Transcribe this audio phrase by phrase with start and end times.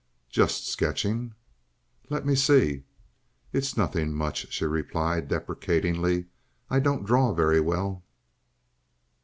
[0.31, 1.35] "Just sketching."
[2.09, 2.85] "Let me see?"
[3.53, 6.25] "It's nothing much," she replied, deprecatingly.
[6.71, 8.01] "I don't draw very well."